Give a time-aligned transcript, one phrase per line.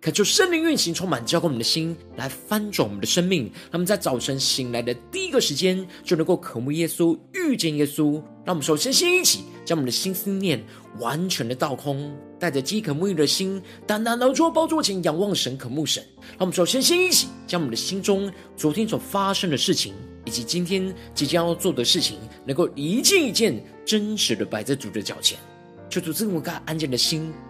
[0.00, 3.46] 恳求圣灵运行，充满浇灌我们的心，来翻转我们的生命。
[3.64, 8.12] 让我们在早晨醒来的第一个时间，就能够渴慕耶稣，遇见耶稣。
[8.44, 10.64] 让我们首先先一起将我们的心思念
[11.00, 16.00] 完全的倒空，带着饥渴沐浴的心，单单来到宝座前仰望神，渴慕神。
[16.28, 25.36] 让我们首先先一起将我们的心中昨天所发生的事情，以及今天即将要做的事情，能够一件一件真实的摆在主的脚前，
[25.90, 27.32] 求主赐我们安静的心。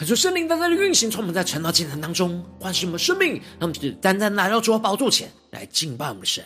[0.00, 3.34] 可是圣灵单单的运行，从我们在晨祷祭坛当中，唤醒我们生命。
[3.34, 6.42] 让我们只单单来到主的宝座前来敬拜我们的神。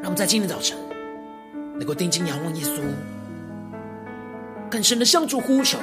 [0.00, 0.74] 让我们在今天早晨
[1.76, 2.80] 能够定睛仰望耶稣，
[4.70, 5.76] 更深的向主呼求，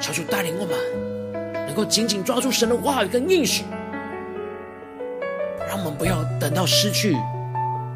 [0.00, 0.74] 求主带领我们，
[1.66, 3.62] 能够紧紧抓住神的话语跟应许，
[5.68, 7.14] 让我们不要等到失去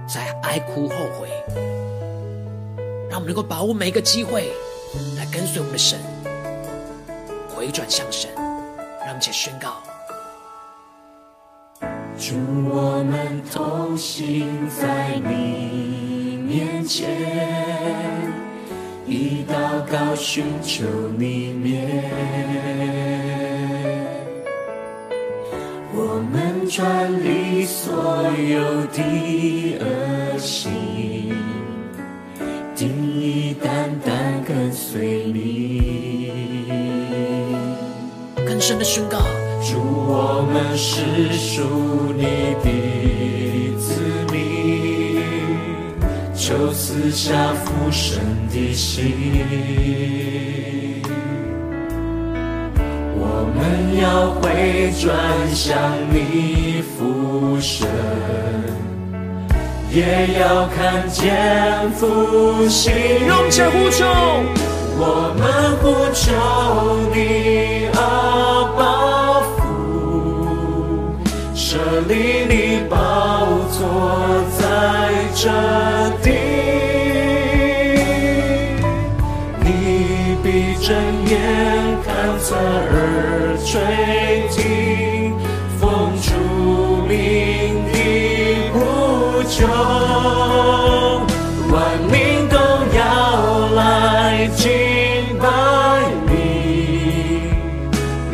[0.06, 1.31] 再哀哭后悔，
[3.09, 4.53] 让我们能够把握每一个机会
[5.16, 5.99] 来跟随我们的神。
[7.70, 9.82] 转向神，让我们且宣告：
[12.19, 12.34] 主，
[12.69, 17.08] 我们同行在你面前，
[19.06, 19.54] 以祷
[19.91, 20.84] 告寻求
[21.16, 22.10] 你面，
[25.94, 30.70] 我们转离所有的恶行，
[32.75, 32.88] 定
[33.20, 35.79] 意单单跟随你。
[38.60, 39.16] 深的宣告，
[39.62, 42.25] 主，我们是属你
[42.62, 45.22] 的子民，
[46.34, 48.20] 求赐下父神
[48.50, 49.15] 的心。
[53.16, 55.16] 我们要回转
[55.54, 55.75] 向
[56.12, 57.88] 你父神，
[59.91, 62.93] 也要看见复兴。
[63.26, 64.04] 用脚呼求，
[64.99, 65.49] 我们
[65.81, 66.31] 呼求
[67.15, 67.88] 你
[72.10, 72.12] 啊！
[72.12, 73.78] 设立你宝座
[74.59, 74.65] 在
[75.37, 75.48] 这
[76.22, 76.28] 地，
[79.60, 80.88] 你必睁
[81.26, 81.31] 眼
[82.04, 82.09] 看
[82.41, 83.78] 侧耳垂
[84.50, 85.32] 听，
[85.78, 86.28] 奉主
[87.06, 87.15] 名
[87.93, 87.94] 的
[88.72, 88.76] 呼
[89.44, 89.66] 救，
[91.72, 91.78] 万
[92.10, 92.56] 民都
[92.99, 92.99] 要
[93.76, 94.66] 来敬
[95.41, 95.47] 拜
[96.26, 96.32] 你，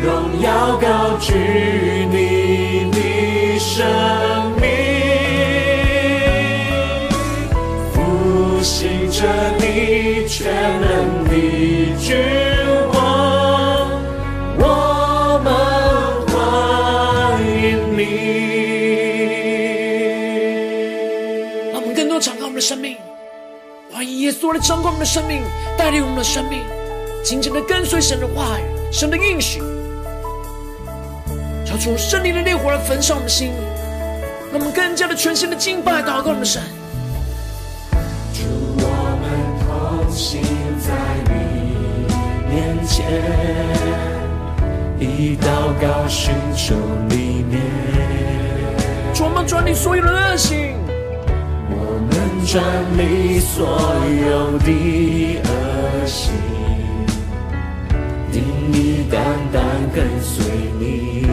[0.03, 0.47] 荣耀
[0.77, 1.86] 高举。
[24.59, 25.41] 掌管我们的生命，
[25.77, 26.61] 带领我们的生命，
[27.23, 29.61] 紧紧的跟随神的话语，神的应许。
[31.65, 33.51] 求主圣灵的烈火来焚烧我们的心，
[34.51, 36.61] 让我们更加的全新的敬拜祷告我们的神。
[38.33, 38.43] 祝，
[38.77, 38.87] 我
[39.21, 40.41] 们同行
[40.79, 40.93] 在
[41.27, 41.35] 你
[42.49, 43.05] 面前，
[44.99, 46.75] 以祷告寻求
[47.09, 47.61] 你面，
[49.37, 50.76] 们转你所有的恶行，我们
[52.49, 52.63] 转
[52.97, 53.67] 离所
[54.21, 54.71] 有的
[55.43, 56.31] 恶行，
[58.31, 58.41] 定
[58.71, 59.21] 意单
[59.51, 59.61] 单
[59.93, 60.45] 跟随
[60.79, 61.27] 你。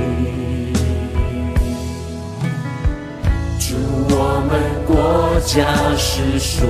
[3.60, 3.76] 主，
[4.10, 4.58] 我们
[4.88, 6.66] 国家是属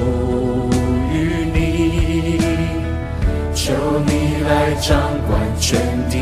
[1.10, 2.38] 于你，
[3.54, 3.72] 求
[4.06, 5.80] 你来掌管全
[6.10, 6.18] 地。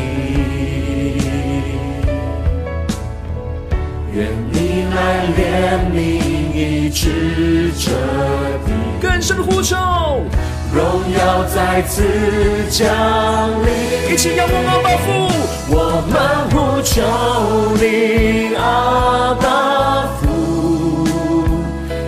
[4.13, 5.41] 愿你来怜
[5.91, 5.97] 悯
[6.53, 7.89] 医治这
[8.63, 8.71] 地，
[9.01, 9.75] 更深的呼求，
[10.71, 10.83] 荣
[11.17, 12.03] 耀再次
[12.69, 12.85] 降
[13.65, 14.13] 临。
[14.13, 15.07] 一起仰望阿爸父，
[15.69, 15.75] 我
[16.07, 16.15] 们
[16.51, 17.01] 呼求
[17.81, 20.23] 你阿爸父，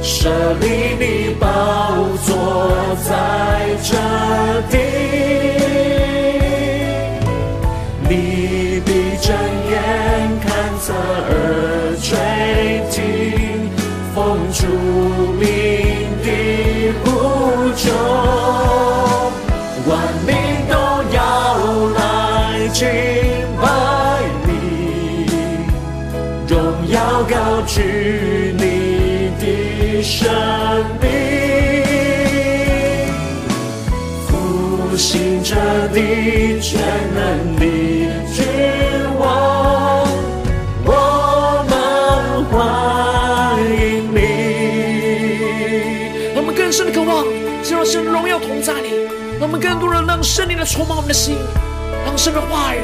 [0.03, 0.29] 设
[0.61, 0.65] 立
[0.99, 1.03] 你
[1.39, 1.47] 宝
[2.23, 2.27] 座
[3.03, 3.09] 在
[3.81, 3.91] 这
[4.69, 4.77] 地，
[8.07, 9.35] 你必睁
[9.71, 9.73] 眼
[10.45, 10.47] 看
[10.79, 11.33] 侧耳。
[11.97, 12.13] 垂
[12.91, 13.01] 听
[14.57, 14.65] 主
[15.37, 15.43] 名
[16.23, 16.27] 的
[17.03, 17.05] 呼
[17.75, 17.83] 求，
[19.85, 19.91] 万
[20.25, 20.29] 民
[20.69, 20.73] 都
[21.13, 21.17] 要
[21.89, 21.99] 来
[22.71, 22.79] 敬
[23.61, 23.63] 拜
[24.47, 24.49] 你，
[26.47, 26.53] 荣
[26.87, 26.95] 耀
[27.29, 27.33] 高
[27.67, 28.63] 举你
[29.41, 29.43] 的
[30.01, 30.23] 生
[31.01, 31.03] 命，
[34.25, 35.53] 复兴这
[35.89, 35.97] 地
[36.61, 36.79] 全
[37.13, 37.19] 能
[37.57, 37.64] 的。
[49.37, 51.37] 让我们更多人让圣灵来充满我们的心，
[52.05, 52.79] 让神的话语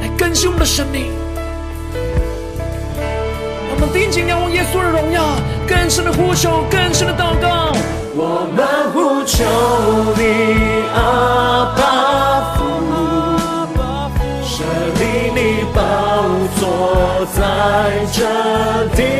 [0.00, 1.10] 来更新我们的生命。
[3.68, 5.24] 让我们定睛仰望耶稣的荣耀，
[5.66, 7.72] 更深的呼求，更深的祷告。
[8.14, 9.44] 我们呼求
[10.16, 10.22] 你，
[10.94, 12.64] 阿爸父，
[14.42, 14.64] 设
[14.98, 15.02] 立
[15.34, 15.78] 你宝
[16.58, 17.40] 座在
[18.12, 18.18] 这
[18.96, 19.17] 地。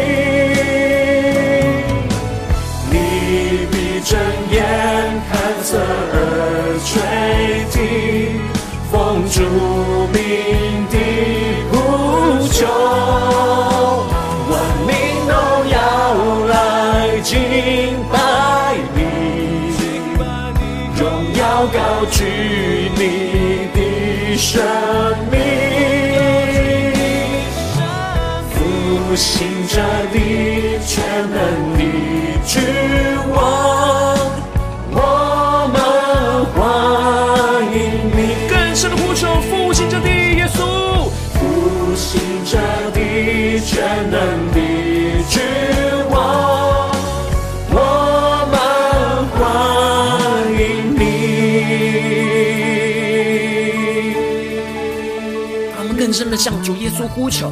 [56.29, 57.51] 深的向主耶稣呼求，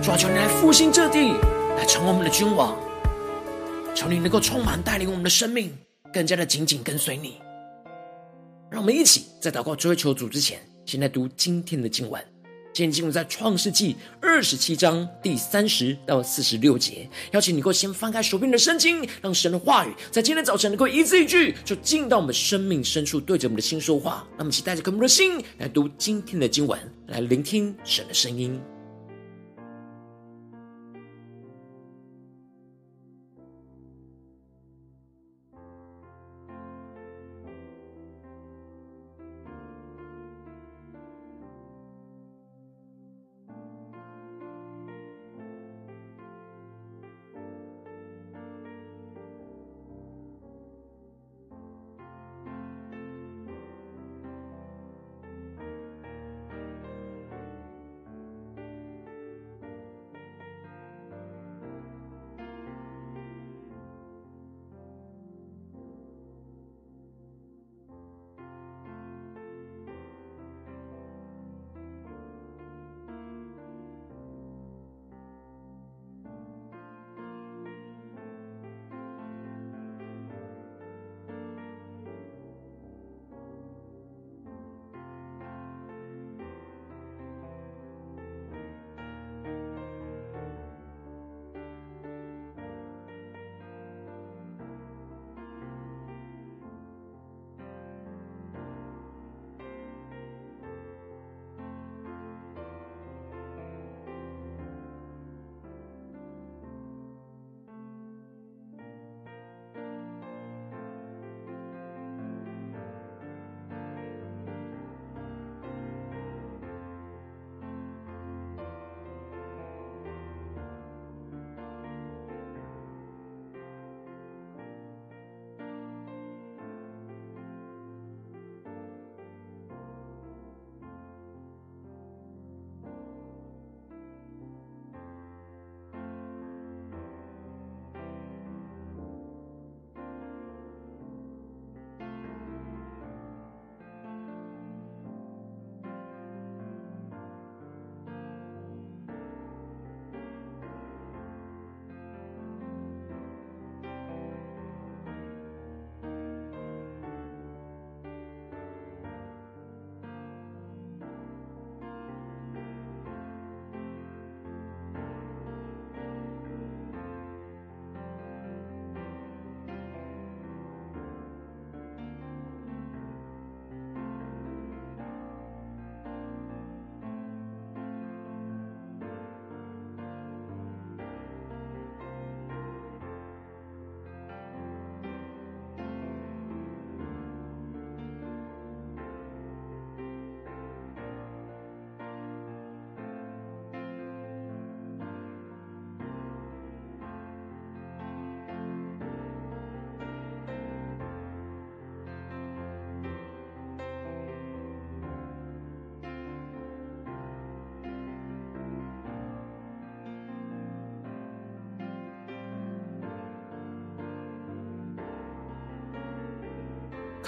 [0.00, 1.32] 主啊，求你来复兴这地，
[1.76, 2.78] 来成为我们的君王。
[3.92, 5.76] 求你能够充满带领我们的生命，
[6.12, 7.40] 更加的紧紧跟随你。
[8.70, 12.24] 让我们一起在祷告追求主之前，先来读今天的经文。
[12.78, 24.24] 今天进入在创世纪二十七章第三十到四十六节，邀请你能够先翻开手边的圣经，让神的话语在今天早晨能够一字一句，就进到我们生命深处，对着我们的心说话。
[24.38, 26.78] 那么，期待着渴慕的心来读今天的经文，
[27.08, 28.60] 来聆听神的声音。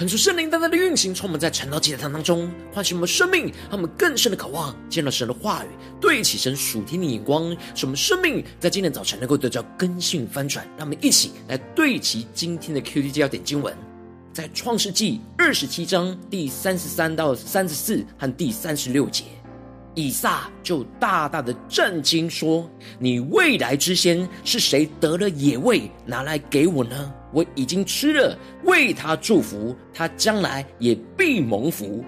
[0.00, 5.68] 恳求圣灵单单的运行，充满在晨祷祭坛当中，唤醒我们生命，让我们更深的渴望见到神的话语，
[6.00, 10.66] 对起神属天的眼光，使我们生命在今天早晨能够得到更新翻转。
[10.78, 13.76] 让我们一起来对齐今天的 QD 要点经文，
[14.32, 19.24] 在创世纪二十七章第三十三到三十四和第三十六节。
[19.94, 22.68] 以撒就大大的震惊，说
[22.98, 27.12] ：“你未来之先是谁得了野味拿来给我呢？
[27.32, 32.04] 我已经吃了，为他祝福，他将来也必蒙福。”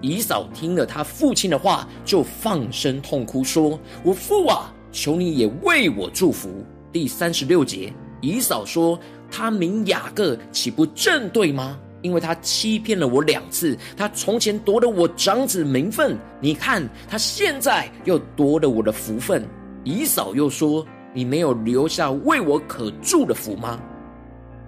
[0.00, 8.98] 以嫂听了他父亲的话，就放声痛哭，说：“我父啊，求你也为我祝福。”第三十六节，以嫂说
[9.30, 19.48] ：“他名雅各，岂不正对吗？”因为他欺骗了我两次，他从前夺了我长子名分，你看他现在又夺了我的福分。
[19.84, 23.80] 以扫又说：“你没有留下为我可住的福吗？”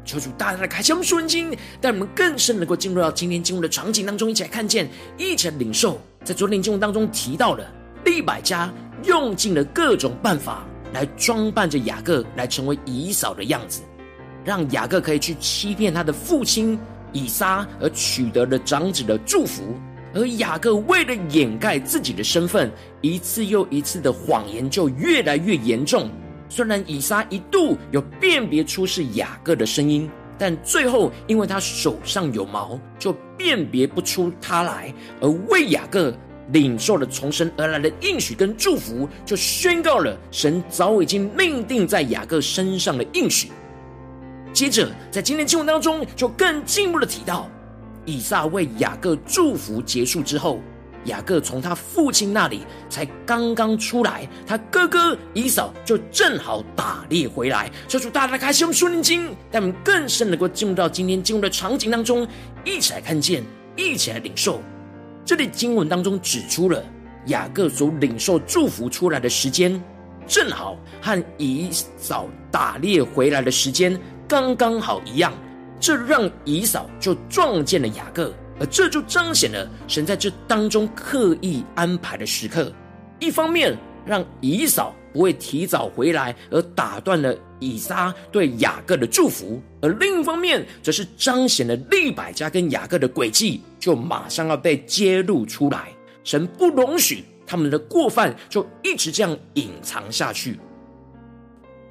[0.04, 5.98] 求主大大的开启我们属灵经，带我们更深能够进入到今天经文的场景当中，一起来看见，一起来领受。
[6.22, 7.64] 在昨天经文当中提到了
[8.04, 8.72] 利百加
[9.04, 13.80] 用尽了各种办法来装扮着雅各，来成为以扫的样子，
[14.44, 16.78] 让雅各可以去欺骗他的父亲。
[17.14, 19.62] 以撒而取得了长子的祝福，
[20.12, 26.10] 而雅各为了掩盖自己的身份，一次又一次的谎言就越来越严重。
[26.50, 36.14] 虽然以撒一度有辨别出是雅各的声音，但最后因为他手上有毛，就辨别不出他来，而为雅各
[36.52, 43.50] 领受了从神而来的应许跟祝福，就宣告了神早已经命定在雅各身上的应许。
[44.54, 47.50] 接着，在今天经文当中，就更进一步的提到，
[48.04, 50.60] 以撒为雅各祝福结束之后，
[51.06, 57.68] 雅各从他父亲那里才刚刚出来，他哥哥以扫就正好打猎回来。
[57.88, 62.24] 求主大大开心我们属灵经，让我们更深能够进入到今天经文的场景当中，
[62.64, 63.42] 一起来看见，
[63.74, 64.60] 一起来领受。
[65.24, 66.80] 这里经文当中指出了
[67.26, 69.82] 雅各所领受祝福出来的时间，
[70.28, 73.98] 正好和以扫打猎回来的时间。
[74.28, 75.32] 刚刚好一样，
[75.78, 82.72] 这让以扫就撞见了雅各，而这就彰显了神在这当中刻意安排的时刻。
[83.20, 95.92] 一方面让以扫不会提早回来，而打断了以撒对雅各的祝福；而另一方面，则是彰显了利百加跟雅各的诡计，就马上要被揭露出来。
[96.24, 100.58] 神不容许他们的过犯就一直这样隐藏下去。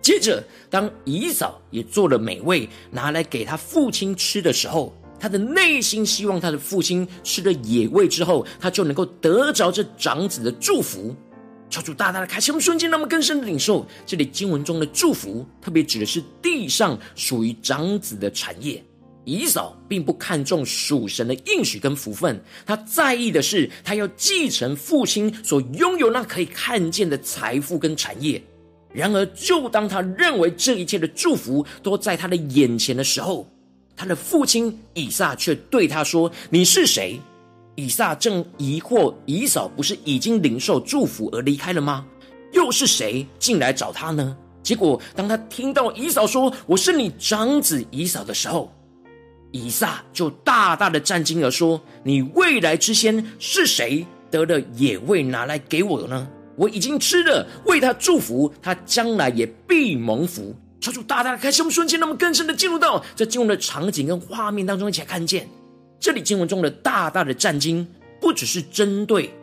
[0.04, 11.16] 接着，当以扫也做了美味拿来给他父亲吃的时候，他的内心希望他的父亲吃了野味之后，他就能够得着这长子的祝福。
[11.70, 18.84] 求主大大的开启我们瞬间，那么更深的领受这里经文中的祝福，特别指的是地上属于长子的产业。
[19.24, 28.44] 以扫并不看重属神的应许跟福分，他在意的是他要继承父亲所拥有那可以看见的财富跟产业。
[28.94, 33.48] 然而，就当他认为这一切的祝福都在他的眼前的时候，
[33.96, 37.20] 他的父亲以撒却对他说：“你是谁？”
[37.76, 42.06] 以撒正疑惑，以扫不是已经领受祝福而离开了吗？
[42.52, 44.38] 又是谁进来找他呢？
[44.62, 48.72] 结果，当他听到以扫说：“我是你长子以扫”的时候，
[49.52, 60.56] 以撒就大大的震惊而说：“你未来之先是谁得了野味拿来给我呢？”我已经吃了，为他祝福，他将来也必蒙福。
[60.80, 65.48] 求主大大的开启我们瞬间，那么更深的进入到这经文的场景跟画面当中，一起来看见
[66.00, 67.88] 这里经文中的大大的战惊，
[68.20, 69.34] 不只是针对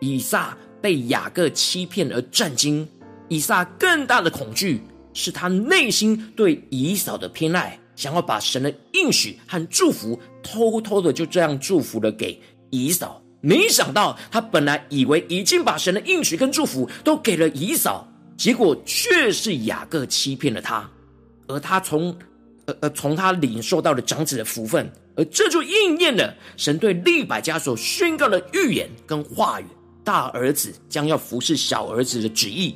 [0.00, 2.88] 以撒被雅各欺骗而战惊，
[3.28, 4.80] 以撒更大的恐惧
[5.12, 13.22] 是他内心对以扫的偏爱，想要把神的应许和祝福偷偷的就这样祝福了给以扫。
[13.40, 20.90] 没想到，他本来以为已经把神的应许跟祝福都给了以扫，结果却是雅各欺骗了他，
[21.46, 22.16] 而他从
[22.66, 29.64] 呃呃从他领受到了长子的福分，而这就应验了神对利百家所宣告的预言跟话语：
[30.02, 32.74] 大儿子将要服侍小儿子的旨意。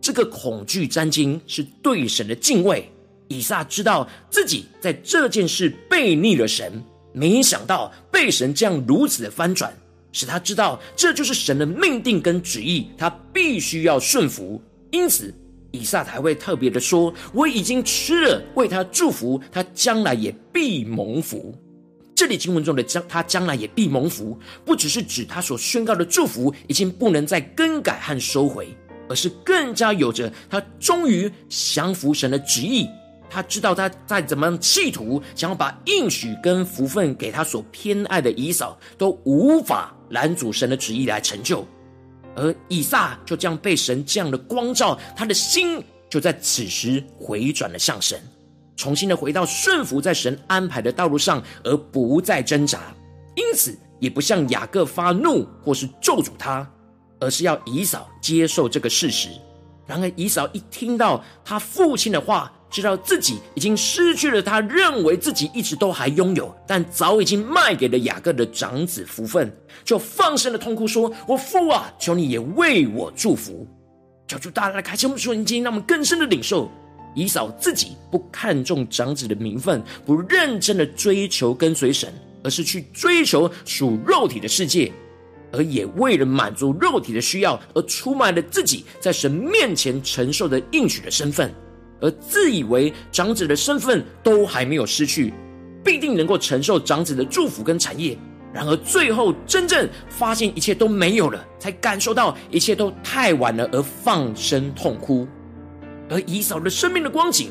[0.00, 2.90] 这个恐惧战惊是对神的敬畏。
[3.30, 6.82] 以撒知道自己在这件事背逆了神。
[7.18, 9.72] 没想到被神这样如此的翻转，
[10.12, 14.62] 使他知道这就是神的命定跟旨意，他必须要顺服。
[14.90, 15.34] 因此，
[15.72, 21.54] 以撒才会特别的说：“我已经吃了，为他祝福，他将来也必蒙福。”
[22.14, 28.68] 这里经文中的将他将来也必蒙福，不只是指他所宣告的祝福已经不能再更改和收回，
[29.08, 32.88] 而是更加有着他终于降服神的旨意，
[33.30, 41.66] 他知道他再怎么企图想要把应许跟福分给他所偏爱的以扫，都无法拦阻神的旨意来成就。
[42.34, 48.20] 而以撒就这样被神这样的光照，他的心就在此时回转了向神，
[48.76, 52.94] 重新的回到顺服在神安排的道路上，而不再挣扎。
[53.34, 56.68] 因此，也不向雅各发怒或是咒诅他，
[57.18, 59.28] 而是要以扫接受这个事实。
[59.84, 69.50] 然而，以扫一听到他父亲的话，知道自己已经失去了他认为自己一直都还拥有，但早已经卖给了雅各的长子福分，
[69.84, 73.66] 就放声的痛哭说：“我父啊，求你也为我祝福。”
[74.28, 76.70] 求主大大的开启我们属灵经，让我们更深的领受
[77.14, 82.12] 以扫自己不看重长子的名分，不认真的追求跟随神，
[82.44, 84.92] 而是去追求属肉体的世界，
[85.50, 91.50] 而也为了满足肉体的需要而出卖了自己在神面前承受的应许的身份。
[92.00, 95.32] 而自以为长子的身份都还没有失去，
[95.84, 98.16] 必定能够承受长子的祝福跟产业。
[98.52, 105.28] 然而最后真正发现一切都没有了，才感受到一切都太晚了，而放声痛哭。
[106.08, 107.50] 而以扫的生命的光景，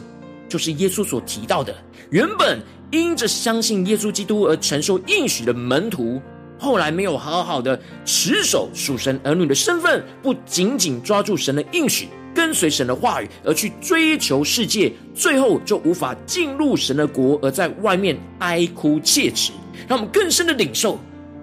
[0.50, 1.76] 就是耶稣所提到的：
[2.10, 6.20] 原本因着相信耶稣基督而承受应许的门徒，
[6.58, 12.10] 后来没有好好的持守属神儿女的身份，不紧紧抓住神的应许。
[12.38, 19.52] 跟随神的话语而去追求世界，最后就无法进入神的国，而在外面哀哭切齿。
[19.88, 21.00] 让我们更深的领受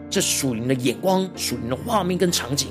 [0.09, 2.68] 这属灵的眼光、属灵的画面跟场景。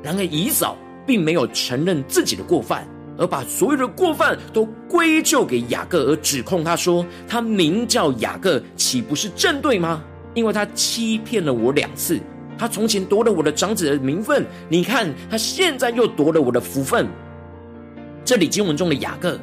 [0.00, 2.86] 然而以扫并没有承认自己的过犯，
[3.18, 10.04] 而把所有的过犯都归咎给雅各，而指控他说：“他名叫雅各，岂不是正对吗？
[10.34, 12.20] 因为他欺骗了我两次。
[12.56, 17.08] 他从前夺了我的长子的名分，你看他现在又夺了我的福分。”
[18.24, 19.38] 这里经文中的雅各，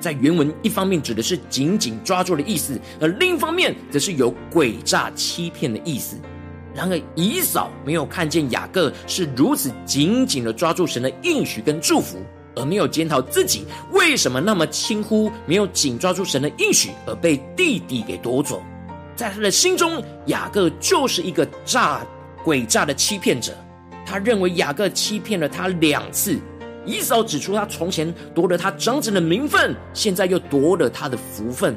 [0.00, 6.16] 在原文一方面指的是紧紧抓住的意思，而另一方面则是有诡诈欺骗的意思。
[6.74, 12.16] 然而以扫没有看见雅各是如此紧紧的抓住神的应许跟祝福，
[12.56, 18.62] 而没有检讨自己为什么那么轻忽，没有紧抓住神的应许，而被弟弟给夺走。
[19.14, 22.00] 在他的心中，雅各就是一个诈
[22.42, 23.52] 诡诈的欺骗者。
[24.06, 26.40] 他认为雅各欺骗了他两次。
[26.84, 31.76] 以扫指出，他从前夺了他长子的名分，现在又夺了他的福分。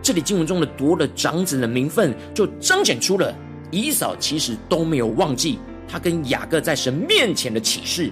[0.00, 3.34] 这里经文中的夺了长子的名分，就彰显出了
[3.70, 5.58] 以扫其实都没有忘记
[5.88, 8.10] 他跟雅各在神面前的启示。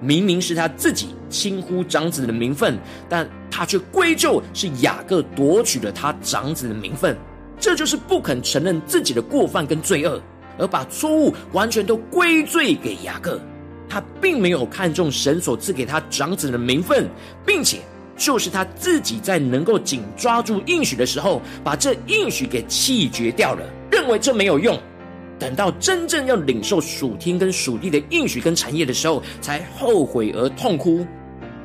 [0.00, 7.16] 明明是他自己轻忽长子的名分，但他却归咎是雅各夺取了他长子的名分。
[7.58, 10.20] 这就是不肯承认自己的过犯跟罪恶，
[10.56, 13.40] 而把错误完全都归罪给雅各。
[13.88, 17.08] 他并没有看重神所赐给他长子的名分，
[17.46, 17.78] 并且
[18.16, 24.78] 就是他自己在能够紧抓住应许的时候，把这应许给弃绝掉了，认为这没有用。
[25.38, 31.06] 等到真正要领受属天跟属地的应许跟产业的时候，才后悔而痛哭。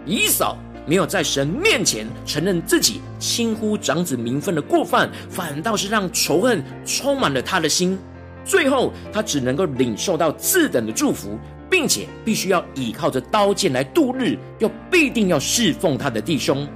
[0.05, 0.55] 以扫
[0.85, 7.97] 没有在神面前承认自己轻忽长子名分的过犯，反倒是让仇恨充满了他的心。
[8.45, 11.39] 最后，他只能够领受到次等的祝福。
[11.73, 16.67] 并且必须要依靠着刀剑来度日，又必定要侍奉他的弟兄。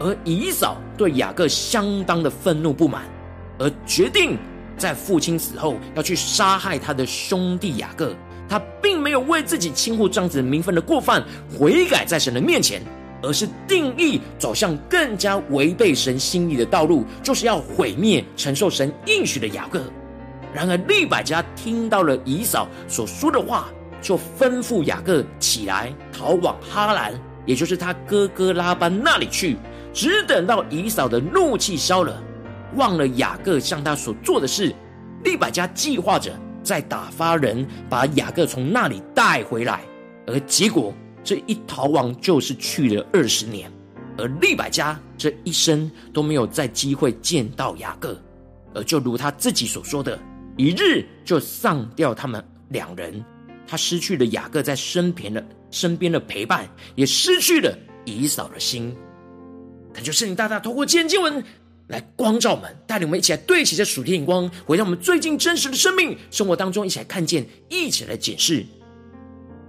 [0.00, 3.02] 而以扫对雅各相当的愤怒不满，
[3.58, 4.38] 而决定
[4.78, 8.14] 在父亲死后要去杀害他的兄弟雅各。
[8.48, 11.22] 他并没有为自己轻忽长子名分的过犯
[11.58, 12.80] 悔改在神的面前，
[13.22, 19.82] 而是定义走向更加违背神心意的道路，就是要毁灭承受神应许的雅各。
[20.54, 23.68] 然而利百加听到了以扫所说的话。
[24.00, 27.12] 就吩咐雅各起来逃往哈兰，
[27.46, 29.56] 也就是他哥哥拉班那里去。
[29.92, 32.22] 只等到以嫂的怒气消了，
[32.76, 34.72] 忘了雅各向他所做的事，
[35.24, 36.32] 利百加计划着
[36.62, 39.80] 再打发人把雅各从那里带回来。
[40.26, 43.72] 而结果这一逃亡就是去了二十年，
[44.16, 48.16] 而利百加这一生都没有再机会见到雅各，
[48.74, 50.16] 而就如他自己所说的，
[50.56, 53.24] 一日就丧掉他们两人。
[53.68, 58.96] 他失去了雅各在身边的身边的陪伴，也失去了以扫的心。
[59.92, 61.44] 恳求圣灵大大透过今天经文
[61.88, 68.64] 来光照我们，带领我们一起来对齐这属天眼光，回到我们最近真实的生命生活当中，一起来看见，一起来检视。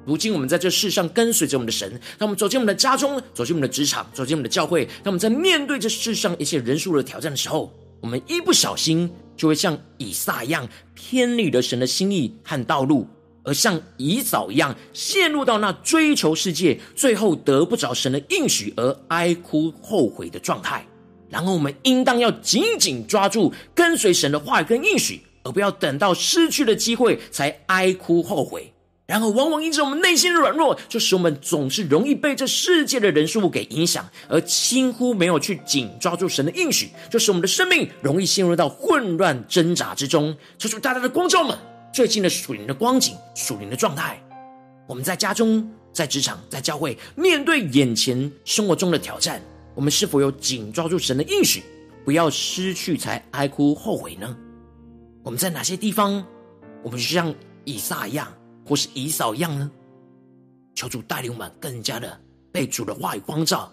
[0.05, 13.07] 如今我们在这世上跟随着我们的神，当我们走进我们的家中，走进我们的职场，走进我们的教会，当我们在面对这世上一切人数的挑战的时候，我们一不小心就会像以撒一样偏离了神的心意和道路。
[13.43, 20.85] 而像以扫一样陷入到那追求世界，最后得不着神的应许而哀哭后悔的状态。
[21.29, 28.73] 然后我们应当要紧紧抓住跟随神的话语跟应许，而不要等到失去了机会才哀哭后悔。
[29.05, 40.37] 然后往往因着我们内心的软弱，就使我们总是容易被这世界的人事物给影响，而几乎没有去紧抓住神的应许，就使我们的生命容易陷入到混乱挣扎之中。
[40.59, 41.57] 求主大大的光照们。
[41.91, 44.21] 最近的属灵的光景、属灵的状态，
[44.87, 49.41] 我们在家中、在职场、在教会，面对眼前生活中的挑战，
[49.73, 51.63] 我们是否有紧抓住神的应许，
[52.05, 54.37] 不要失去才哀哭后悔呢？
[55.23, 56.23] 我们在哪些地方，
[56.83, 57.33] 我们就像
[57.65, 58.31] 以撒一样，
[58.65, 59.69] 或是以扫一样呢？
[60.75, 62.17] 求主带领我们更加的
[62.51, 63.69] 被主的话语光照，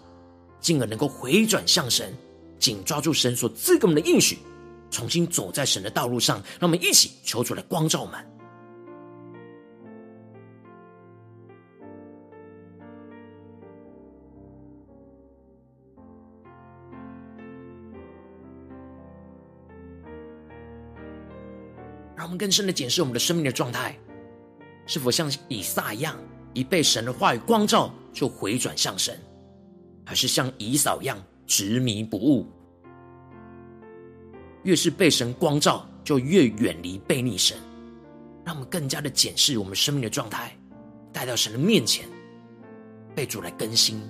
[0.59, 2.13] 进而能够回转向神，
[2.59, 4.39] 紧抓住神所赐给我们的应许。
[4.89, 8.23] 重新走在神的道路上，让我们一起求主来光照我们。
[22.15, 23.95] 让我们更深的检视我们的生命的状态，
[24.87, 26.17] 是否像以撒一样，
[26.53, 29.15] 一被神的话语光照就回转向神，
[30.03, 32.47] 还是像以扫一样执迷不悟？
[34.67, 37.55] 越是被神光照，就越远离被逆神。
[38.43, 40.53] 让我们更加的检视我们生命的状态，
[41.13, 42.05] 带到神的面前，
[43.15, 44.01] 被主来更新。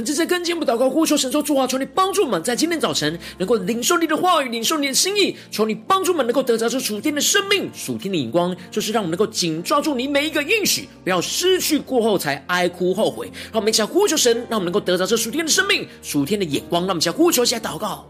[0.00, 5.36] 们正在跟进不祷告，呼求神说：主啊，求你帮助我们，在今天早晨能够领受你的话语，领受你的心意。
[5.50, 13.30] 求你帮助我们，能够得着这属天的生命、属天的眼光，就是让我们能够紧抓住你每一个应许，不要失去过后才哀哭后悔。
[13.52, 16.82] 让我们一起来呼求神，让我们能够得着这属天的生命、属天的眼光。
[16.82, 18.06] 让我们一起来呼求，一起祷告。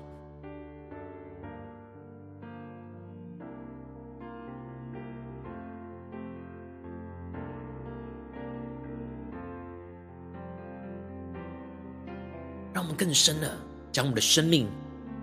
[13.01, 13.51] 更深的
[13.91, 14.69] 将我们的生命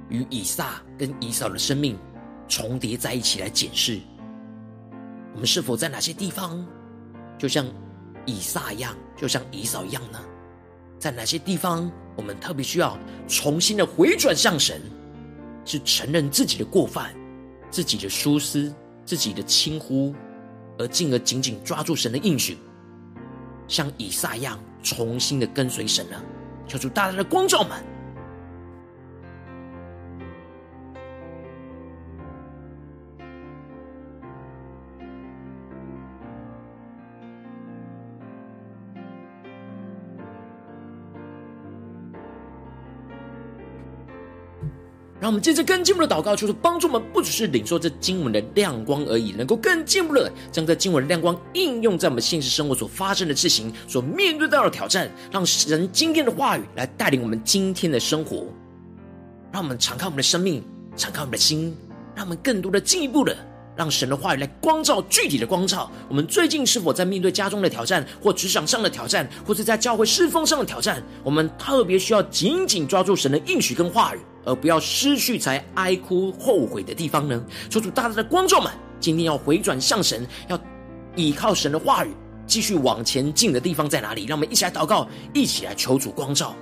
[0.09, 1.95] 与以撒跟以扫的生命
[2.47, 3.99] 重叠在一起来检视，
[5.35, 6.65] 我们是否在哪些地方
[7.37, 7.67] 就像
[8.25, 10.19] 以撒一样，就像以扫一样呢？
[10.97, 14.81] 在哪些地方我们特别需要重新的回转向神，
[15.63, 17.13] 是承认自己的过犯、
[17.69, 18.73] 自己的疏失、
[19.05, 20.15] 自己的轻忽，
[20.79, 22.57] 而进而紧紧抓住神的应许，
[23.67, 26.19] 像以撒一样重新的跟随神呢？
[26.67, 27.77] 求主大大的光照门，
[45.19, 58.45] 让我们接着更进一步的祷告，求主帮助我们，不只是领受这经文的亮光而已，能够更进一步的将这经文的亮光应用在我们现实生活所发生的事情、所面对到的挑战，让神今天的话语来带领我们今天的生活。
[59.51, 60.63] 让我们敞开我们的生命，
[60.95, 61.75] 敞开我们的心，
[62.13, 63.35] 让我们更多的进一步的
[63.75, 65.89] 让神的话语来光照具体的光照。
[66.07, 71.01] 我们最近是否在面对家中的挑战，或职场上的挑战，或是在教会侍奉上的挑战？
[71.23, 74.19] 我们特别需要紧紧抓住神的应许跟话语。
[74.47, 77.43] 而不要失去才哀哭后悔的地方呢？
[77.69, 80.57] 求主大大的光照们，今天要回转向神，要
[81.15, 82.11] 依靠神的话语，
[82.47, 84.25] 继续往前进的地方在哪里？
[84.25, 86.55] 让我们一起来祷告，一起来求主光照。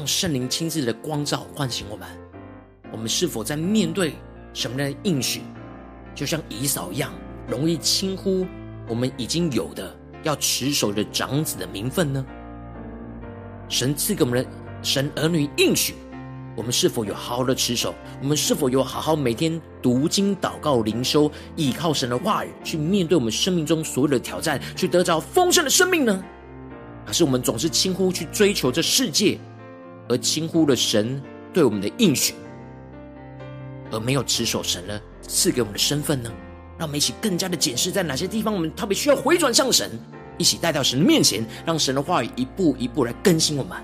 [0.00, 2.08] 让圣灵亲自的光照唤醒我们，
[2.90, 4.14] 我们是否在面对
[4.54, 5.42] 什么样的应许，
[6.14, 7.12] 就像以扫一样，
[7.46, 8.46] 容易轻忽
[8.88, 12.24] 我们已经有的要持守的长子的名分呢？
[13.68, 14.50] 神赐给我们的
[14.82, 15.92] 神儿女应许，
[16.56, 17.94] 我们是否有好好的持守？
[18.22, 26.24] 我们是否有好好每天读经、祷告、灵修，依靠神的话语去面对我们生命中所有的挑战，去得着丰盛的生命呢？
[27.04, 29.38] 还是我们总是轻忽去追求这世界，
[30.10, 32.34] 而轻忽了神对我们的应许，
[33.92, 36.28] 而没有持守神呢赐给我们的身份呢？
[36.76, 39.88] 让我们一起更加的检视，在哪些地方我们特别需要回转向神，
[40.36, 43.78] 一起带到神的面前，让神的话语一步一步来更新我们。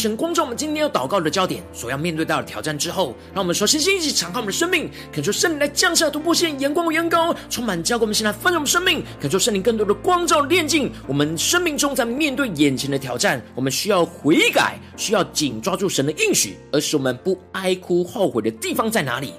[0.00, 19.34] 神光照我们今天要祷告的焦点，所要面对到的挑战之后，让我们首先先一起敞开我们的生命，恳求圣灵来降下突破线，眼光与眼高，充满交给我们，先来分享我们生命，恳求圣灵更多的光照炼净我们生命中，在面对眼前的挑战，我们需要悔改，需要紧抓住神的应许，而使我们不哀哭后悔的地方在哪里？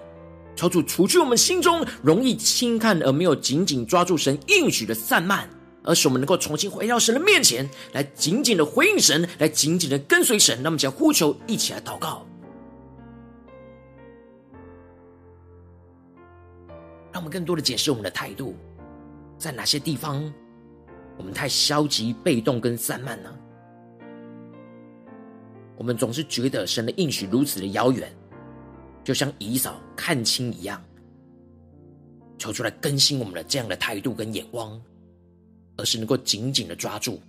[0.55, 5.49] 求主除去我们心中容易轻看而没有紧紧抓住神应许的散漫。
[5.83, 10.61] 而是我们能够重新回到神的面前，来紧紧的回应神，来紧紧的跟随神。
[10.61, 12.25] 那么，将呼求，一起来祷告，
[17.11, 18.55] 让我们更多的解释我们的态度，
[19.37, 20.31] 在哪些地方
[21.17, 23.33] 我们太消极、被动跟散漫呢？
[25.77, 28.15] 我们总是觉得神的应许如此的遥远，
[29.03, 30.79] 就像以扫看清一样。
[32.37, 34.79] 求出来更新我们的这样的态度跟眼光。
[35.77, 37.19] 而是能够紧紧的抓住，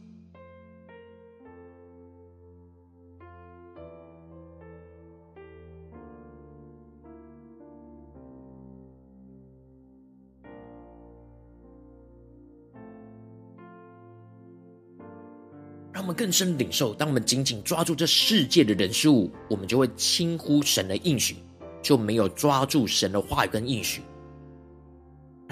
[15.93, 16.95] 让我们更深领受。
[16.95, 21.37] 当我们紧紧抓住这世界的人事物，我们就会轻忽神的应许，
[21.83, 24.03] 就没有抓住神的话语跟应许。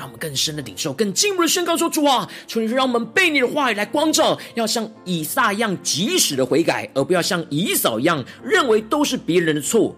[0.01, 9.95] 让我们更深的领受，更进一步的宣告说：“主啊，求你让我们被你的话语来光照，要像以撒一样及时的悔改，而不要像以扫一样认为都是别人的错。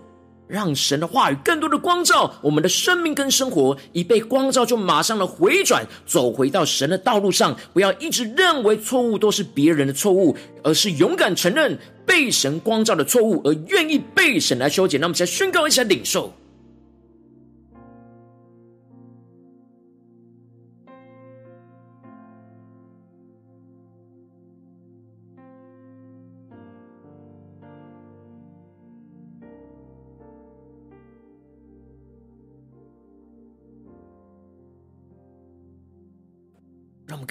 [0.48, 15.00] 让神的话语更多的光照我们的生命跟生活，一被光照就马上的回转，走回到神的道路上，不要一直认为错误都是别人的错误，而是勇敢承认被神光照的错误，而愿意被神来修剪。
[15.00, 16.34] 那我们先宣告一下领受。”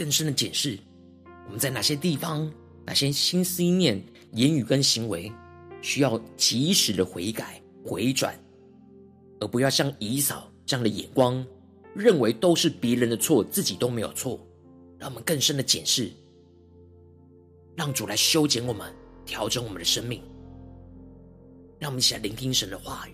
[0.02, 0.80] 更深的检视，
[1.46, 2.52] 我们在哪些地方、
[2.88, 5.32] 哪些心思意念、言语跟行为，
[5.80, 8.36] 需要及时的悔改、回转，
[9.40, 11.46] 而不要像以嫂这样的眼光，
[11.94, 14.44] 认为都是别人的错，自己都没有错。
[14.98, 16.12] 让我们更深的检视，
[17.76, 18.92] 让主来修剪我们、
[19.24, 20.20] 调整我们的生命。
[21.78, 23.12] 让我们一起来聆听神的话语。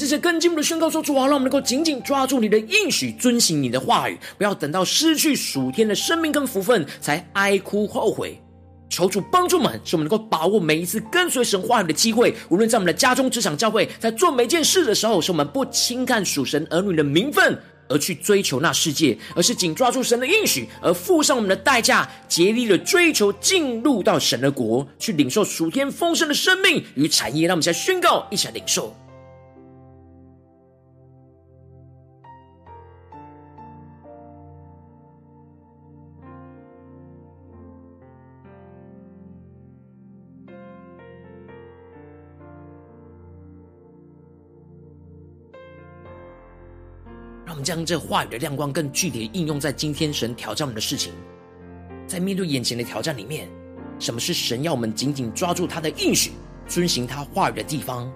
[0.00, 8.40] 这些更进一步的宣告说：主啊，让我们能够紧紧抓住你的应许，遵行你的话语，不要等到失去属天的生命跟福分，才哀哭后悔。
[8.88, 17.58] 求主帮助我们，使我们能够把握每一次跟随神话语的机会，无论在我们的家中、职场、教会，在做每件事的时候，使我们不轻看属神儿女的名分，
[17.90, 27.46] 而去追求那世界，而是紧抓住神的应许，而付上我们的代价，竭力的追求进入到神的国，去领受属天丰盛的生命与产业。
[27.46, 28.96] 让我们现在宣告，一起来领受。
[47.50, 51.12] 让我们将这话语的亮光更具体的应用在今天神挑战我们的事情，
[52.06, 53.48] 在面对眼前的挑战里面，
[53.98, 56.30] 什么是神要我们紧紧抓住他的应许、
[56.68, 58.08] 遵行他话语的地方？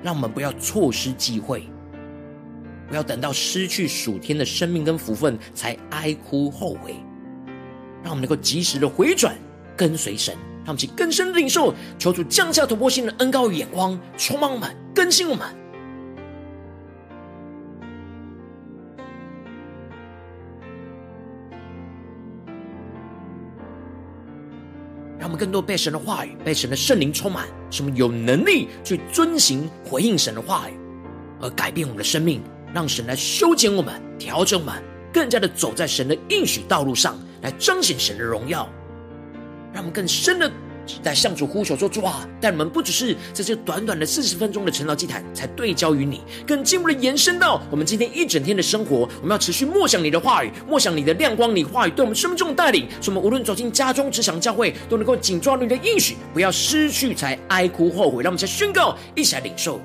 [0.00, 1.64] 让我们不要错失机会，
[2.88, 6.94] 不要等到失去属天的生命跟福分才哀哭后悔。
[8.04, 9.34] 让我们能够及时的回转，
[9.76, 15.61] 跟随神，让我们去更深领受，求主降下突破性的恩膏与眼光，充满我们，更新我们。
[25.42, 30.74] 更多被神的话语、被神的圣灵充满，什么有能力去遵行、回应神的话语，
[31.40, 32.40] 而改变我们的生命，
[32.72, 34.80] 让神来修剪我们、调整我们，
[35.12, 37.18] 更加的走在神的应许道路上。
[37.40, 38.68] 来彰显神的荣耀，
[39.72, 40.48] 让我们更深的
[41.04, 49.08] 来向主呼求说：“主啊，但我们不只是在这短短的四十分钟的晨祷祭坛才对焦于你，更进一步的延伸到我们今天一整天的生活。
[49.20, 58.22] 我们要持续默想你的话语，默想你的亮光，你话语对我们生命中的带领，使我们无论走进家中、职场、教会，都能够紧抓你的应许，不要失去才哀哭后悔。
[58.22, 59.80] 让我们先宣告，一起来领受。”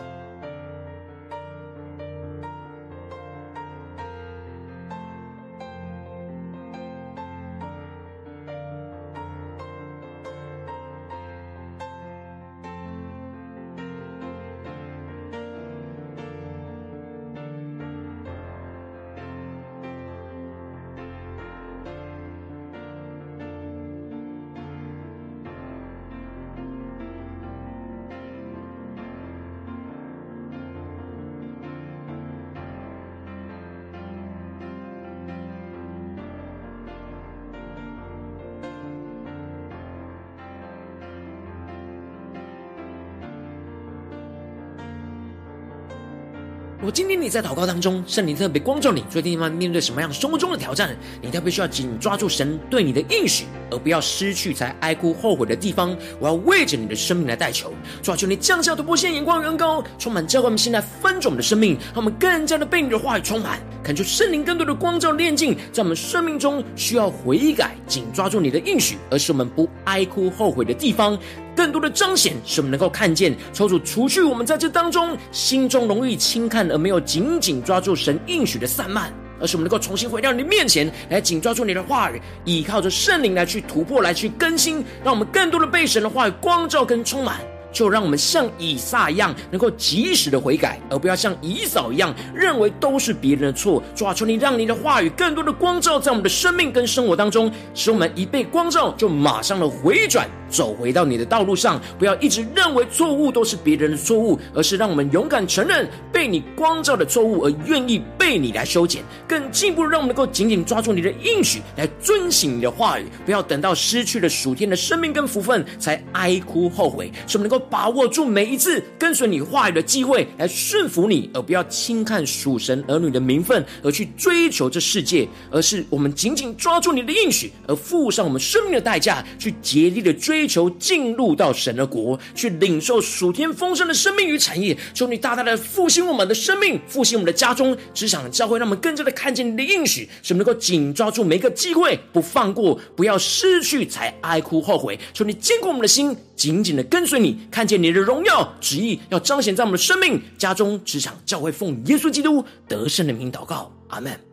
[46.87, 50.95] 果今天你在祷告当中，圣灵特别光照你，最近要面对什么样生活中的挑战？
[51.21, 55.93] 你特别需要紧抓住神对你的应许，而不要失去才哀哭后悔的地方。
[56.17, 71.17] 我要为着你的生命来代求，抓住，你降下突破线眼光远高，充满教会我们现在翻转我们的生命，让我们更加的被你的话语充满，恳求圣灵更多的光照炼净，在我们生命中需要悔改，紧抓住你的应许，而是我们不哀哭后悔的地方。
[71.55, 87.39] 更多的彰显，使我们能够看见，抽出除去我们在这当中心中容易轻看而没有紧紧抓住神应许的散漫，而是我们能够重新回到你的面前来紧抓住你的话语，依靠着圣灵来去突破，来去更新，让我们更多的被神的话语光照跟充满。
[87.71, 93.83] 就让我们像以撒一样，能够及时的悔改，而不要像以扫一样，认为都是别人的错。
[93.95, 101.79] 主啊，求你让你的话语更多的光照在我们的生命跟生活当中，使我们一被光照，就马上的回转，走回到你的道路上。
[101.99, 109.03] 不要一直认为错误都是别人的错误，而是让我们勇敢承认被你光照的错误，而愿意被你来修剪。
[109.27, 113.05] 更进一步，让我们能够紧紧抓住你的应许，来遵行你的话语。
[113.25, 117.11] 不要等到失去了属天的生命跟福分，才哀哭后悔。
[117.27, 117.56] 使我们能够。
[117.59, 134.77] 把握住每一次跟随你话语的机会，来顺服你，而不要轻看属神儿女的名分，而去追求这世界，而是我们紧紧抓住你的应许，而付上我们生命的代价，去竭力的追求进入到神的国，去领受属天丰盛的生命与产业。
[134.93, 144.99] 求你大大的复兴我们的生命，复兴我们的家中、职场、教会，让我们更加的看见你的应许，使我们能够紧抓住每一个机会，不放过，不要失去才哀哭后悔。
[145.13, 146.15] 求你坚固我们的心。
[146.37, 154.26] 紧紧的跟随你，看见你的荣耀旨意，要彰显在我们的生命、家中、职场、教会，奉耶稣基督得胜的名祷告，阿门。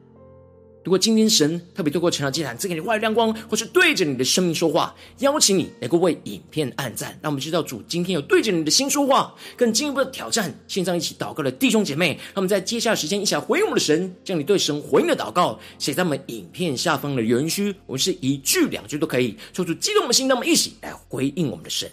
[0.84, 10.54] 如果今天神特别透过晨祷祭坛赐给你话语亮光，或是对着你的生命说话，邀请你能够为影片按赞，让我们知道主今天有对着你的心说话，更进一步的挑战。
[10.68, 21.90] 线上一起祷告的弟兄姐妹，让我们在接下来时间一起来回应我们的神，将你对神回应的祷告写在我们影片下方的留言区，我们是一句两句都可以，说出激动的心，那么一起来回应我们的神。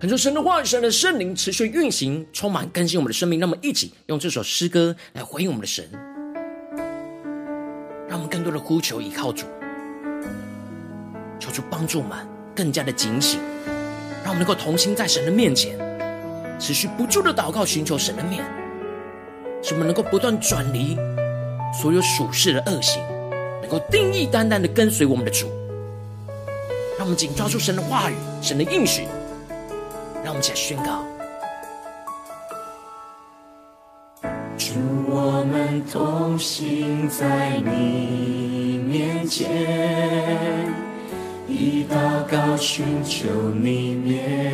[0.00, 3.40] 恳求神的话语、神的圣灵持续运行，充满更新我们的生命。
[3.40, 5.84] 让我们一起用这首诗歌来回应我们的神，
[8.08, 9.46] 让我们更多的呼求依靠主，
[11.40, 12.16] 求主帮助我们
[12.54, 13.40] 更加的警醒，
[14.22, 15.76] 让我们能够同心在神的面前，
[16.60, 18.44] 持续不住的祷告，寻求神的面，
[19.64, 20.96] 使我们能够不断转离
[21.82, 23.02] 所有属世的恶行，
[23.62, 25.48] 能够定义单单的跟随我们的主。
[26.96, 29.02] 让我们紧抓住神的话语、神的应许。
[30.28, 31.06] 让我们一起来宣告：
[34.58, 34.74] 主，
[35.08, 39.48] 我们同行在你面前，
[41.48, 41.96] 以祷
[42.30, 44.52] 告寻求你面，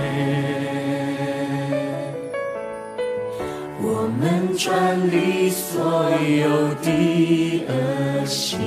[3.82, 8.60] 我们转离所有的恶行，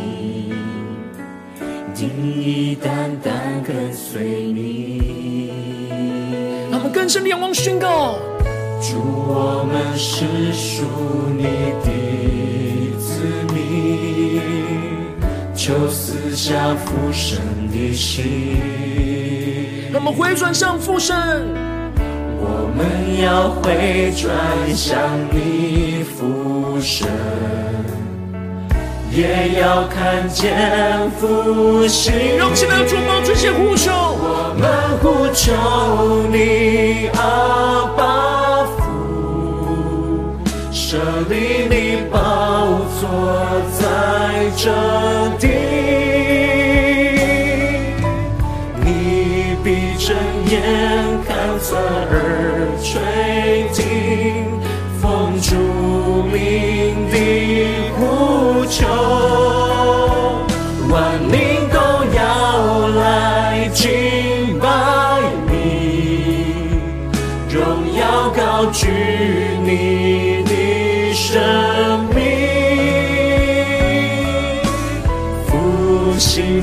[1.96, 4.77] 定义单单跟随你。
[7.08, 8.20] 让我们更深的仰望宣告：
[8.82, 9.00] 主，
[9.30, 10.84] 我们是属
[11.38, 11.44] 你
[11.86, 11.90] 的
[13.00, 14.42] 子民。
[15.56, 17.40] 求赐下父神
[17.72, 18.60] 的心，
[19.94, 21.16] 让我们回转向父神。
[22.40, 22.86] 我们
[23.24, 24.30] 要回转
[24.76, 25.00] 向
[25.32, 27.08] 你父神，
[29.10, 32.36] 也要看见复兴。
[32.38, 35.54] 让我们现在主冒这些呼求，我们呼，求
[36.32, 38.76] 你阿爸父
[40.72, 40.98] 舍
[41.30, 42.18] 利离宝
[43.00, 43.08] 座，
[43.78, 43.86] 在
[44.56, 44.66] 这
[45.38, 45.48] 地
[48.84, 50.14] 你闭着
[50.50, 50.54] 眼
[51.28, 52.16] 看，侧耳
[52.82, 53.86] 垂听，
[55.00, 55.56] 风烛
[56.32, 57.16] 命地
[57.98, 59.47] 苦求。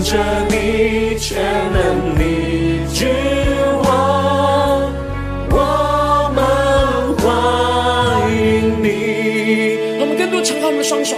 [0.05, 0.18] 着
[0.50, 1.42] 你全
[1.72, 2.22] 能的
[2.92, 3.09] 君。
[10.86, 11.16] 双手，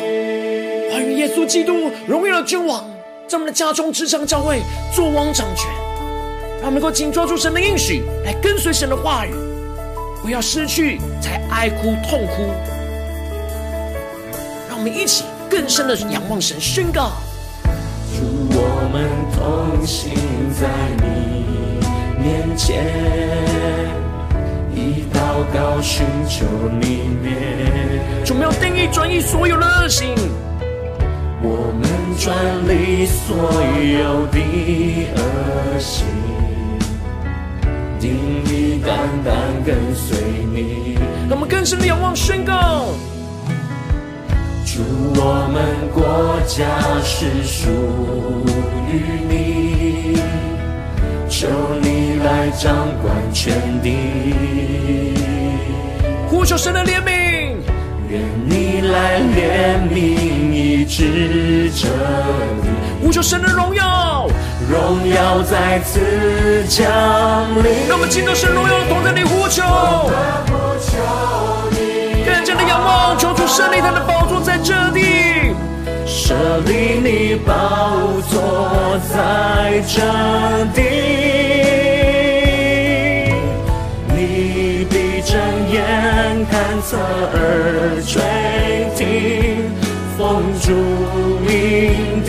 [0.92, 2.88] 欢迎耶稣基督荣耀的君王，
[3.26, 4.62] 在我们的家中、职场、教会
[4.94, 5.68] 做王掌权，
[6.60, 9.34] 让我们能够紧抓住神的应许，来跟随神的话语，
[10.22, 12.44] 不要失去才哀哭痛哭。
[14.68, 17.10] 让我们一起更深的仰望神，宣告：
[18.96, 20.14] 们同行
[20.58, 21.04] 在你
[22.18, 22.82] 面前。
[24.74, 25.18] 以祷
[25.52, 26.46] 告寻求
[26.80, 30.14] 你面，主，我们要定义转移所有的恶行，
[31.42, 31.84] 我们
[32.18, 32.34] 转
[32.66, 34.38] 离所有的
[35.14, 36.06] 恶行，
[38.00, 38.10] 定
[38.46, 39.34] 义单单
[39.64, 40.16] 跟随
[40.54, 40.98] 你。
[41.28, 42.86] 让我们更深的仰望宣告：
[44.76, 44.82] 主，
[45.14, 45.56] 我们
[45.94, 46.04] 国
[46.46, 46.66] 家
[47.02, 47.70] 是属
[48.92, 48.92] 于
[49.26, 50.20] 你。
[51.30, 51.48] 求
[51.80, 55.14] 你来掌管全地，
[56.28, 57.56] 呼求神的怜悯，
[58.10, 59.96] 愿你来怜悯
[60.52, 62.68] 医治这地，
[63.02, 64.28] 呼求神的荣耀，
[64.70, 66.84] 荣耀再次降
[67.64, 67.88] 临。
[67.88, 69.62] 让我们进到神荣耀的同在里呼求，
[72.26, 75.00] 更加的仰望，求主设立他的宝座在这里。
[76.06, 77.98] 设立你宝
[78.30, 79.96] 座在这
[80.76, 80.78] 里，
[84.14, 85.36] 你闭着
[85.72, 85.74] 眼
[86.48, 86.96] 看侧
[87.34, 88.14] 耳垂
[88.94, 89.04] 听，
[90.16, 90.66] 风烛
[91.48, 91.52] 伶
[92.24, 92.28] 仃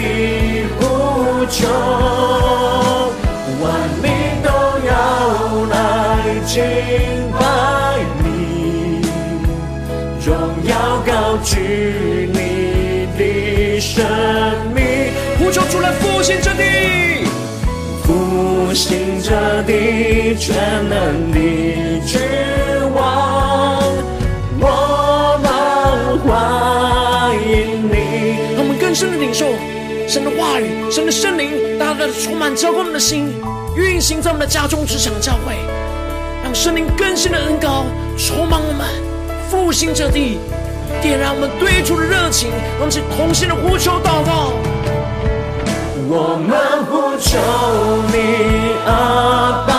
[13.97, 14.05] 生
[14.75, 17.25] 命，呼求主来复兴这地，
[18.03, 20.55] 复兴这地，全
[20.87, 21.39] 能的
[22.05, 22.21] 君
[22.93, 23.81] 王，
[24.59, 25.49] 我们
[26.19, 28.53] 欢迎你。
[28.53, 29.47] 让我们更深的领受
[30.07, 33.33] 神的话语，神的圣灵，大大的充满浇灌我们的心，
[33.75, 35.55] 运行在我们的家中、职场、教会，
[36.43, 37.83] 让圣灵更新的恩膏
[38.15, 38.85] 充满我们，
[39.49, 40.37] 复兴这地。
[41.01, 44.51] 点燃我们对主的热情，让我们同心的呼求祷告。
[46.09, 47.37] 我们呼求
[48.13, 48.15] 你
[48.85, 48.89] 阿
[49.67, 49.71] 爸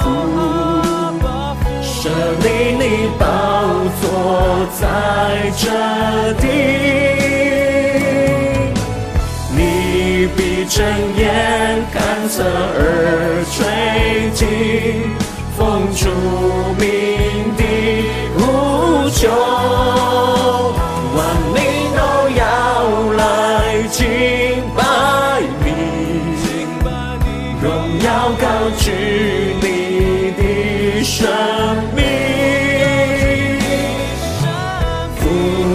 [0.00, 0.08] 父，
[1.82, 2.08] 设
[2.42, 2.46] 立
[2.78, 2.84] 你
[3.18, 3.24] 宝
[4.00, 4.02] 座
[4.80, 4.80] 在
[5.56, 5.64] 这
[6.40, 6.44] 地，
[9.54, 10.78] 你闭睁
[11.16, 15.12] 眼看侧耳垂听，
[15.58, 15.58] 奉
[15.94, 16.08] 主
[16.78, 16.84] 名
[17.56, 17.62] 的
[18.38, 19.49] 呼求。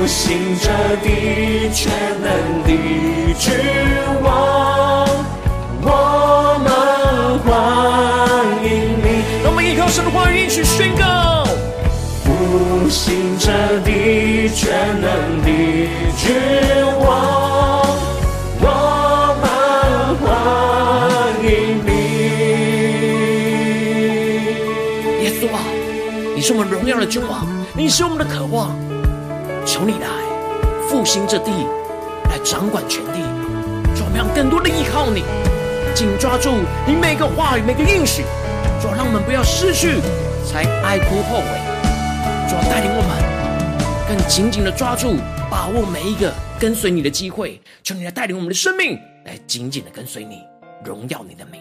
[0.07, 0.69] 心者
[1.01, 1.91] 的全
[2.21, 2.69] 能的
[3.39, 3.51] 君
[4.21, 5.07] 王，
[5.81, 5.87] 我
[6.63, 6.67] 们
[7.39, 7.49] 欢
[8.63, 8.65] 迎
[9.01, 9.05] 你。
[9.43, 11.43] 让我们依靠神的话语一起宣告：
[12.23, 13.51] 复行者
[13.83, 15.49] 地全能的
[16.15, 16.35] 君
[16.99, 17.83] 王，
[18.61, 18.63] 我
[19.41, 19.43] 们
[20.21, 20.25] 欢
[21.43, 21.49] 迎
[21.83, 21.89] 你。
[25.23, 25.57] 耶稣啊，
[26.35, 28.75] 你是我们荣耀的君王，你是我们的渴望。
[29.75, 30.07] 求你来
[30.87, 31.51] 复兴这地，
[32.29, 33.19] 来掌管全地，
[33.93, 35.21] 主，我们要更多的依靠你，
[35.93, 36.49] 紧抓住
[36.87, 38.23] 你每个话语、每个应许，
[38.81, 39.99] 主，让我们不要失去
[40.49, 41.59] 才爱哭后悔，
[42.47, 45.17] 主，带领我们更紧紧的抓住、
[45.51, 50.41] 把握每一个跟随你的机会，求你来带领我们的生命，来紧紧的跟随你，
[50.85, 51.59] 荣耀你的名。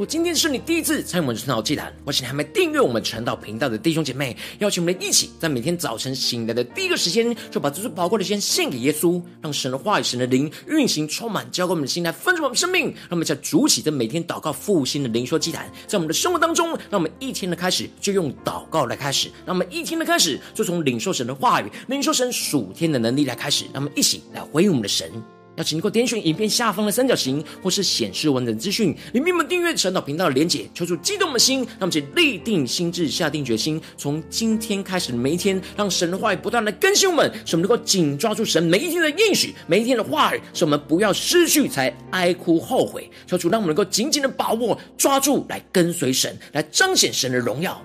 [0.00, 12.86] 如果今天是你第一次参与我们的晨祷祭坛，或是你还没订阅我们晨祷频道的弟兄姐妹，邀请我们一起在每天早晨醒来的第一个时间，就把这最宝贵的先献给耶稣，让神的话语、神的灵运行充满，浇灌我们的心，来分盛我们生命。
[12.86, 25.12] 让我们在主起的每天祷告复兴的灵修祭坛，在我们的生活当中，让我们一天的开始就用祷告来开始，让我们一天的开始就从领受神的话语、领受神属天的能力来开始，让我们一起来回应我们的神。
[25.56, 43.10] 要请你给我点选影片下方的三角形，或是显示完整资讯，里面有订阅陈导频道的连结，求主激动的心，让我们立定心智，下定决心，从今天开始每一天，让神的话语不断的更新我们，使我们能够紧抓住神每一天的应许，每一天的话语，使我们不要失去才哀哭后悔。
[43.26, 47.84] 求主让我们能够紧紧的把握、抓住，来跟随神，来彰显神的荣耀。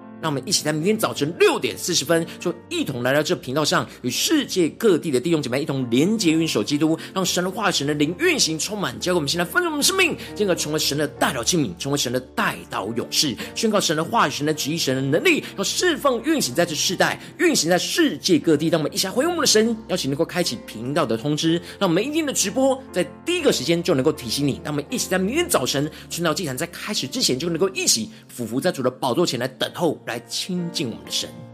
[0.21, 18.67] 让我们一起在明天早晨六点四十分，就一同来到这频道上，与世界各地的弟兄姐妹一同连接、运手基督，让神的话语、神的灵运行充满，交给我们现在丰盛我们生命，进而成为神的代祷器皿，成为神的代祷勇士，宣告神的话语、神的旨意、神的能力，要释放运行在这世代，运行在世界各地。
[18.67, 24.61] 让我们一起来回应我们的神，邀请能够开启频道的通知，让每一天的直播在第一个时间就能够提醒你。
[24.63, 30.01] 让我们一起在明天早晨晨祷祭坛在开始之前，就能够一起俯伏在主的宝座前来等候。
[30.07, 31.50] 来亲近我们的神。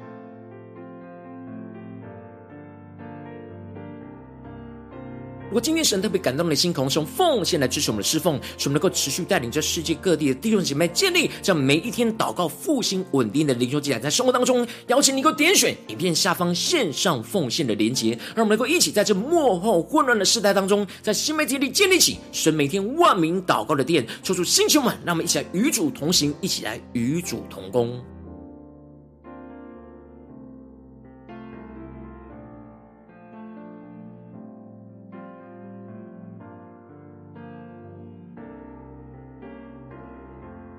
[5.48, 28.04] 如果今天神特别感动你的心，可能是用奉献来支持我们的侍奉，使我们能够持续带领着世界各地的弟兄姐妹建立这样每一天祷告复兴稳定的灵修祭坛，在生活当中，邀请你能够点选影片下方线上奉献的连结，让我们能够一起在这幕后混乱的世代当中，在新媒体里建立起神每天万名祷告的殿，抽出星球们，让我们一起来与主同行，一起来与主同工。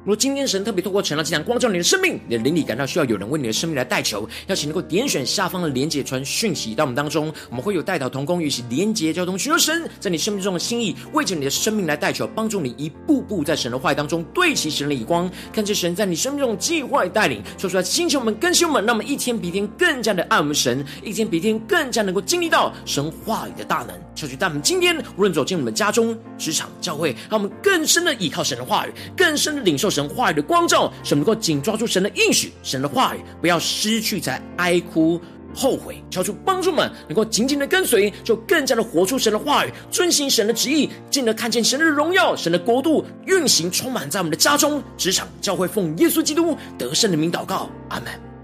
[0.09, 23.95] 如果今天神特别透过晨祷祭坛光照你的生命，你的灵里感到需要有人为你的生命来代求，邀请能够点选下方的连结传讯息到我们当中，我们会有代祷同工与其连结交通，寻求神在你生命中的心意，为着你的生命来代求，帮助你一步步在神的话语当中对齐神的眼光，看见神在你生命中的计划与带领，说出来星球们更新我们，让我们一天比一天更加的爱我们神，一天比一天更加能够经历到神话语的大能。
[24.15, 29.98] 求主带我们今天无论走进我们家中、职场、教会，让我们更深的依靠神的话语，更深的领受神。
[29.99, 35.21] 神话语的光照，使我们能够紧抓住神的应许，神的话语，不要失去才哀哭
[35.53, 36.01] 后悔。
[36.09, 48.38] 求主帮助们能够紧紧的跟随，就更加的活出神的话语，遵行神的旨意，进而看见神的荣耀，神的国度运行充满在我们的家中、职场、教会，奉耶稣基督得胜的名祷告，阿门。